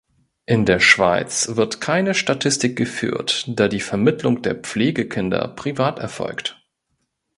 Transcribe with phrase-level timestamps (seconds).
[0.47, 6.59] In der Schweiz wird keine Statistik geführt, da die Vermittlung der Pflegekinder privat erfolgt.